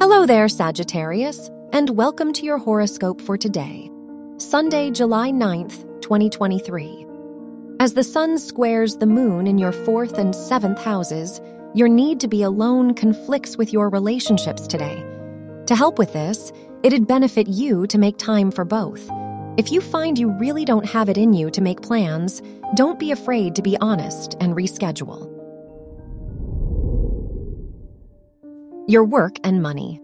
Hello 0.00 0.26
there, 0.26 0.48
Sagittarius, 0.48 1.50
and 1.72 1.90
welcome 1.90 2.32
to 2.34 2.44
your 2.44 2.58
horoscope 2.58 3.20
for 3.20 3.36
today, 3.36 3.90
Sunday, 4.36 4.92
July 4.92 5.32
9th, 5.32 6.00
2023. 6.02 7.04
As 7.80 7.94
the 7.94 8.04
sun 8.04 8.38
squares 8.38 8.98
the 8.98 9.06
moon 9.06 9.48
in 9.48 9.58
your 9.58 9.72
fourth 9.72 10.16
and 10.16 10.36
seventh 10.36 10.80
houses, 10.80 11.40
your 11.74 11.88
need 11.88 12.20
to 12.20 12.28
be 12.28 12.42
alone 12.42 12.94
conflicts 12.94 13.58
with 13.58 13.72
your 13.72 13.90
relationships 13.90 14.68
today. 14.68 15.04
To 15.66 15.74
help 15.74 15.98
with 15.98 16.12
this, 16.12 16.52
it'd 16.84 17.08
benefit 17.08 17.48
you 17.48 17.88
to 17.88 17.98
make 17.98 18.18
time 18.18 18.52
for 18.52 18.64
both. 18.64 19.10
If 19.56 19.72
you 19.72 19.80
find 19.80 20.16
you 20.16 20.30
really 20.30 20.64
don't 20.64 20.86
have 20.86 21.08
it 21.08 21.18
in 21.18 21.32
you 21.32 21.50
to 21.50 21.60
make 21.60 21.82
plans, 21.82 22.40
don't 22.76 23.00
be 23.00 23.10
afraid 23.10 23.56
to 23.56 23.62
be 23.62 23.76
honest 23.80 24.36
and 24.38 24.54
reschedule. 24.54 25.37
Your 28.88 29.04
work 29.04 29.36
and 29.44 29.60
money. 29.60 30.00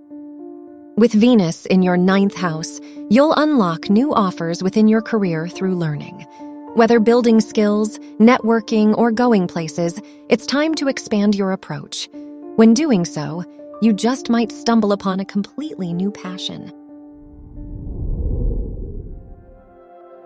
With 0.99 1.15
Venus 1.15 1.65
in 1.65 1.83
your 1.83 1.97
ninth 1.97 2.35
house, 2.35 2.79
you'll 3.09 3.33
unlock 3.33 3.89
new 3.89 4.13
offers 4.13 4.63
within 4.63 4.89
your 4.89 5.01
career 5.01 5.49
through 5.49 5.77
learning. 5.77 6.27
Whether 6.75 7.01
building 7.01 7.41
skills, 7.41 7.99
networking, 8.21 8.95
or 8.99 9.11
going 9.11 9.47
places, 9.47 9.99
it's 10.29 10.45
time 10.45 10.75
to 10.75 10.89
expand 10.89 11.35
your 11.35 11.53
approach. 11.53 12.11
When 12.57 12.75
doing 12.75 13.07
so, 13.07 13.43
you 13.81 13.95
just 13.95 14.29
might 14.29 14.53
stumble 14.53 14.93
upon 14.93 15.19
a 15.19 15.25
completely 15.25 15.95
new 15.95 16.11
passion. 16.11 16.71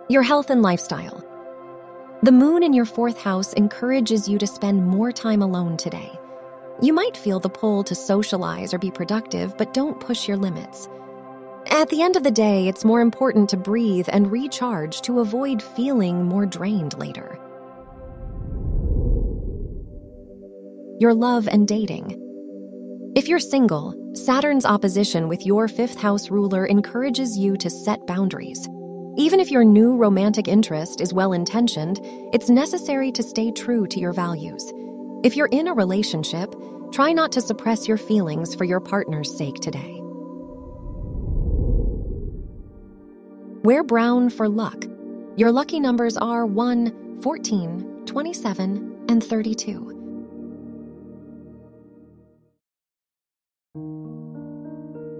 Your 0.09 0.23
health 0.23 0.49
and 0.49 0.61
lifestyle. 0.61 1.23
The 2.23 2.33
moon 2.33 2.63
in 2.63 2.73
your 2.73 2.83
fourth 2.83 3.21
house 3.21 3.53
encourages 3.53 4.27
you 4.27 4.37
to 4.37 4.47
spend 4.47 4.85
more 4.85 5.13
time 5.13 5.41
alone 5.41 5.77
today. 5.77 6.18
You 6.81 6.93
might 6.93 7.17
feel 7.17 7.41
the 7.41 7.49
pull 7.49 7.83
to 7.83 7.93
socialize 7.93 8.73
or 8.73 8.77
be 8.77 8.89
productive, 8.89 9.57
but 9.57 9.73
don't 9.73 9.99
push 9.99 10.27
your 10.27 10.37
limits. 10.37 10.87
At 11.67 11.89
the 11.89 12.01
end 12.01 12.15
of 12.15 12.23
the 12.23 12.31
day, 12.31 12.69
it's 12.69 12.85
more 12.85 13.01
important 13.01 13.49
to 13.49 13.57
breathe 13.57 14.07
and 14.11 14.31
recharge 14.31 15.01
to 15.01 15.19
avoid 15.19 15.61
feeling 15.61 16.23
more 16.23 16.45
drained 16.45 16.97
later. 16.97 17.37
Your 20.99 21.13
love 21.13 21.47
and 21.49 21.67
dating. 21.67 22.17
If 23.15 23.27
you're 23.27 23.39
single, 23.39 23.93
Saturn's 24.13 24.65
opposition 24.65 25.27
with 25.27 25.45
your 25.45 25.67
fifth 25.67 25.99
house 25.99 26.29
ruler 26.29 26.65
encourages 26.65 27.37
you 27.37 27.57
to 27.57 27.69
set 27.69 28.07
boundaries. 28.07 28.67
Even 29.17 29.41
if 29.41 29.51
your 29.51 29.65
new 29.65 29.97
romantic 29.97 30.47
interest 30.47 31.01
is 31.01 31.13
well 31.13 31.33
intentioned, 31.33 31.99
it's 32.33 32.49
necessary 32.49 33.11
to 33.11 33.21
stay 33.21 33.51
true 33.51 33.85
to 33.87 33.99
your 33.99 34.13
values. 34.13 34.71
If 35.21 35.35
you're 35.35 35.47
in 35.47 35.67
a 35.67 35.73
relationship, 35.73 36.55
try 36.99 37.13
not 37.13 37.31
to 37.31 37.39
suppress 37.39 37.87
your 37.87 37.95
feelings 37.95 38.53
for 38.53 38.65
your 38.65 38.81
partner's 38.81 39.37
sake 39.37 39.55
today. 39.61 40.01
Wear 43.63 43.85
brown 43.85 44.29
for 44.29 44.49
luck. 44.49 44.83
Your 45.37 45.49
lucky 45.49 45.79
numbers 45.79 46.17
are 46.17 46.45
1, 46.45 47.21
14, 47.21 48.01
27, 48.05 49.05
and 49.07 49.23
32. 49.23 49.95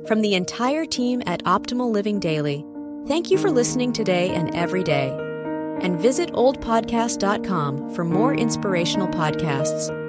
From 0.05 0.19
the 0.19 0.33
entire 0.33 0.85
team 0.85 1.23
at 1.25 1.41
Optimal 1.45 1.89
Living 1.93 2.19
Daily, 2.19 2.65
thank 3.07 3.31
you 3.31 3.37
for 3.37 3.49
listening 3.49 3.93
today 3.93 4.31
and 4.31 4.53
every 4.53 4.83
day. 4.83 5.17
And 5.81 5.97
visit 5.97 6.33
oldpodcast.com 6.33 7.95
for 7.95 8.03
more 8.03 8.33
inspirational 8.33 9.07
podcasts. 9.07 10.08